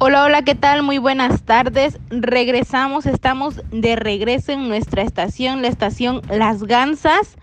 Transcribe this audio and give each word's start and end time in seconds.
Hola, 0.00 0.22
hola, 0.22 0.42
¿qué 0.42 0.54
tal? 0.54 0.84
Muy 0.84 0.98
buenas 0.98 1.42
tardes. 1.42 1.98
Regresamos, 2.08 3.04
estamos 3.04 3.60
de 3.72 3.96
regreso 3.96 4.52
en 4.52 4.68
nuestra 4.68 5.02
estación, 5.02 5.60
la 5.60 5.66
estación 5.66 6.22
Las 6.30 6.62
Gansas. 6.62 7.36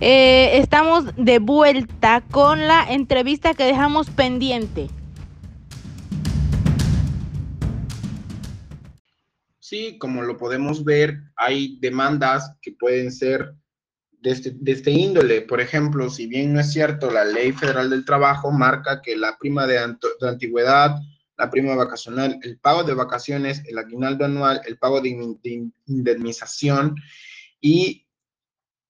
Eh, 0.00 0.58
estamos 0.58 1.06
de 1.16 1.40
vuelta 1.40 2.22
con 2.30 2.68
la 2.68 2.86
entrevista 2.88 3.54
que 3.54 3.64
dejamos 3.64 4.10
pendiente. 4.10 4.90
Sí, 9.58 9.98
como 9.98 10.22
lo 10.22 10.36
podemos 10.36 10.84
ver, 10.84 11.18
hay 11.34 11.78
demandas 11.80 12.56
que 12.62 12.70
pueden 12.78 13.10
ser 13.10 13.56
de 14.20 14.30
este, 14.30 14.52
de 14.54 14.70
este, 14.70 14.92
índole. 14.92 15.42
Por 15.42 15.60
ejemplo, 15.60 16.08
si 16.10 16.28
bien 16.28 16.52
no 16.52 16.60
es 16.60 16.72
cierto, 16.72 17.10
la 17.10 17.24
Ley 17.24 17.50
Federal 17.50 17.90
del 17.90 18.04
Trabajo 18.04 18.52
marca 18.52 19.02
que 19.02 19.16
la 19.16 19.36
prima 19.36 19.66
de, 19.66 19.74
de 20.20 20.28
antigüedad, 20.28 21.00
la 21.36 21.50
prima 21.50 21.74
vacacional, 21.74 22.38
el 22.42 22.58
pago 22.58 22.84
de 22.84 22.94
vacaciones, 22.94 23.62
el 23.66 23.78
aguinaldo 23.78 24.24
anual, 24.24 24.60
el 24.66 24.78
pago 24.78 25.00
de, 25.00 25.36
de 25.42 25.70
indemnización 25.86 26.96
y 27.60 28.06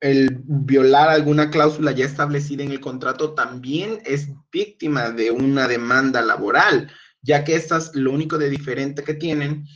el 0.00 0.40
violar 0.44 1.10
alguna 1.10 1.50
cláusula 1.50 1.92
ya 1.92 2.06
establecida 2.06 2.62
en 2.62 2.72
el 2.72 2.80
contrato 2.80 3.34
también 3.34 4.00
es 4.04 4.28
víctima 4.50 5.10
de 5.10 5.30
una 5.30 5.68
demanda 5.68 6.22
laboral, 6.22 6.90
ya 7.20 7.44
que 7.44 7.54
estas, 7.54 7.94
lo 7.94 8.12
único 8.12 8.38
de 8.38 8.48
diferente 8.48 9.04
que 9.04 9.14
tienen 9.14 9.66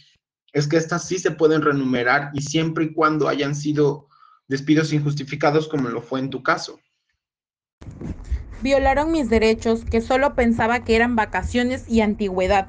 es 0.52 0.66
que 0.66 0.78
estas 0.78 1.06
sí 1.06 1.18
se 1.18 1.32
pueden 1.32 1.60
renumerar 1.60 2.30
y 2.32 2.40
siempre 2.40 2.84
y 2.84 2.94
cuando 2.94 3.28
hayan 3.28 3.54
sido 3.54 4.08
despidos 4.48 4.92
injustificados 4.92 5.68
como 5.68 5.88
lo 5.88 6.00
fue 6.00 6.20
en 6.20 6.30
tu 6.30 6.42
caso. 6.42 6.80
Violaron 8.64 9.12
mis 9.12 9.28
derechos, 9.28 9.84
que 9.84 10.00
solo 10.00 10.34
pensaba 10.34 10.84
que 10.84 10.96
eran 10.96 11.16
vacaciones 11.16 11.84
y 11.86 12.00
antigüedad. 12.00 12.66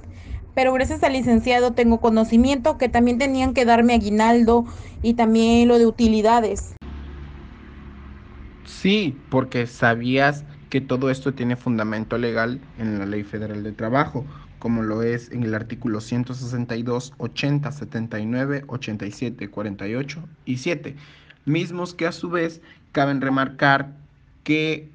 Pero 0.54 0.74
gracias 0.74 1.02
al 1.04 1.14
licenciado 1.14 1.72
tengo 1.72 2.02
conocimiento 2.02 2.78
que 2.78 2.90
también 2.90 3.18
tenían 3.18 3.54
que 3.54 3.64
darme 3.64 3.94
aguinaldo 3.94 4.66
y 5.02 5.14
también 5.14 5.70
lo 5.70 5.80
de 5.80 5.86
utilidades. 5.86 6.76
Sí, 8.66 9.18
porque 9.30 9.68
sabías 9.68 10.44
que 10.70 10.82
todo 10.82 11.10
esto 11.10 11.34
tiene 11.34 11.56
fundamento 11.56 12.18
legal 12.18 12.60
en 12.78 13.00
la 13.00 13.06
Ley 13.06 13.24
Federal 13.24 13.64
de 13.64 13.72
Trabajo, 13.72 14.26
como 14.60 14.84
lo 14.84 15.02
es 15.02 15.32
en 15.32 15.44
el 15.44 15.56
artículo 15.56 16.02
162, 16.02 17.14
80, 17.20 17.72
79, 17.72 18.66
87, 18.68 19.48
48 19.48 20.20
y 20.44 20.58
7, 20.58 20.96
mismos 21.46 21.94
que 21.94 22.06
a 22.06 22.12
su 22.12 22.30
vez 22.30 22.62
caben 22.92 23.22
remarcar 23.22 23.94
que 24.44 24.94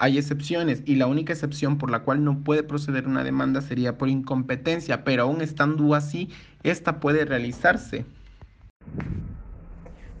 hay 0.00 0.18
excepciones 0.18 0.82
y 0.86 0.96
la 0.96 1.06
única 1.06 1.32
excepción 1.32 1.78
por 1.78 1.90
la 1.90 2.00
cual 2.04 2.24
no 2.24 2.42
puede 2.44 2.62
proceder 2.64 3.06
una 3.08 3.24
demanda 3.24 3.62
sería 3.62 3.98
por 3.98 4.08
incompetencia, 4.08 5.04
pero 5.04 5.24
aún 5.24 5.42
estando 5.42 5.94
así, 5.94 6.30
esta 6.64 7.00
puede 7.00 7.24
realizarse. 7.26 8.06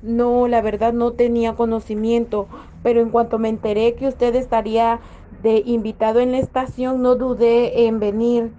No, 0.02 0.48
la 0.48 0.62
verdad 0.62 0.92
no 0.92 1.12
tenía 1.12 1.54
conocimiento, 1.54 2.48
pero 2.82 3.00
en 3.00 3.10
cuanto 3.10 3.38
me 3.38 3.48
enteré 3.50 3.94
que 3.94 4.08
usted 4.08 4.34
estaría 4.34 5.00
de 5.42 5.62
invitado 5.66 6.20
en 6.20 6.32
la 6.32 6.38
estación, 6.38 7.02
no 7.02 7.16
dudé 7.16 7.86
en 7.86 8.00
venir 8.00 8.52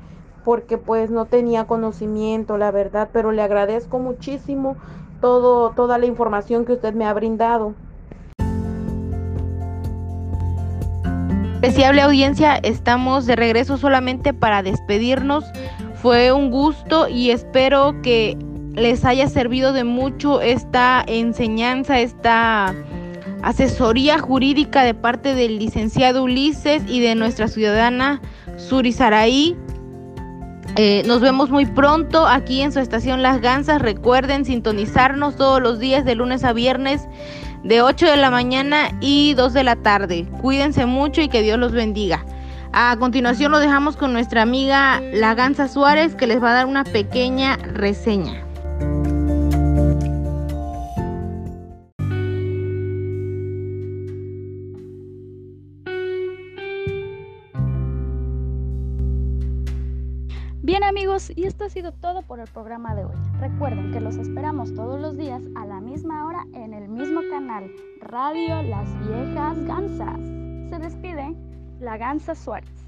porque 0.43 0.77
pues 0.77 1.11
no 1.11 1.27
tenía 1.27 1.65
conocimiento, 1.65 2.57
la 2.57 2.71
verdad, 2.71 3.09
pero 3.13 3.31
le 3.31 3.41
agradezco 3.43 3.99
muchísimo 3.99 4.77
todo 5.19 5.71
toda 5.71 5.97
la 5.99 6.07
información 6.07 6.65
que 6.65 6.73
usted 6.73 6.93
me 6.93 7.05
ha 7.05 7.13
brindado. 7.13 7.75
Apreciable 11.61 12.01
audiencia, 12.01 12.55
estamos 12.55 13.27
de 13.27 13.35
regreso 13.35 13.77
solamente 13.77 14.33
para 14.33 14.63
despedirnos. 14.63 15.45
Fue 15.93 16.31
un 16.31 16.49
gusto 16.49 17.07
y 17.07 17.29
espero 17.29 18.01
que 18.01 18.35
les 18.73 19.05
haya 19.05 19.29
servido 19.29 19.71
de 19.71 19.83
mucho 19.83 20.41
esta 20.41 21.03
enseñanza, 21.05 21.99
esta 21.99 22.73
asesoría 23.43 24.17
jurídica 24.17 24.81
de 24.81 24.95
parte 24.95 25.35
del 25.35 25.59
licenciado 25.59 26.23
Ulises 26.23 26.81
y 26.87 26.99
de 26.99 27.13
nuestra 27.13 27.47
ciudadana 27.47 28.23
Suri 28.57 28.91
Saraí. 28.91 29.55
Eh, 30.77 31.03
nos 31.05 31.19
vemos 31.19 31.49
muy 31.49 31.65
pronto 31.65 32.25
aquí 32.27 32.61
en 32.61 32.71
su 32.71 32.79
estación 32.79 33.21
Las 33.21 33.41
Gansas. 33.41 33.81
Recuerden 33.81 34.45
sintonizarnos 34.45 35.35
todos 35.35 35.61
los 35.61 35.79
días 35.79 36.05
de 36.05 36.15
lunes 36.15 36.43
a 36.43 36.53
viernes 36.53 37.07
de 37.63 37.81
8 37.81 38.05
de 38.05 38.17
la 38.17 38.31
mañana 38.31 38.91
y 39.01 39.33
2 39.33 39.53
de 39.53 39.63
la 39.63 39.75
tarde. 39.75 40.27
Cuídense 40.41 40.85
mucho 40.85 41.21
y 41.21 41.27
que 41.27 41.41
Dios 41.41 41.59
los 41.59 41.73
bendiga. 41.73 42.25
A 42.73 42.95
continuación 42.97 43.51
lo 43.51 43.59
dejamos 43.59 43.97
con 43.97 44.13
nuestra 44.13 44.43
amiga 44.43 45.01
La 45.11 45.35
Gansa 45.35 45.67
Suárez 45.67 46.15
que 46.15 46.27
les 46.27 46.41
va 46.41 46.51
a 46.51 46.53
dar 46.53 46.65
una 46.67 46.85
pequeña 46.85 47.57
reseña. 47.57 48.45
Bien 60.63 60.83
amigos, 60.83 61.31
y 61.35 61.45
esto 61.45 61.63
ha 61.65 61.69
sido 61.69 61.91
todo 61.91 62.21
por 62.21 62.39
el 62.39 62.47
programa 62.47 62.93
de 62.93 63.03
hoy. 63.03 63.15
Recuerden 63.39 63.91
que 63.91 63.99
los 63.99 64.17
esperamos 64.17 64.71
todos 64.75 65.01
los 65.01 65.17
días 65.17 65.41
a 65.55 65.65
la 65.65 65.81
misma 65.81 66.23
hora 66.27 66.45
en 66.53 66.75
el 66.75 66.87
mismo 66.87 67.19
canal, 67.31 67.71
Radio 67.99 68.61
Las 68.61 68.87
Viejas 68.99 69.57
Gansas. 69.65 70.19
Se 70.69 70.77
despide 70.77 71.35
la 71.79 71.97
Gansa 71.97 72.35
Suárez. 72.35 72.80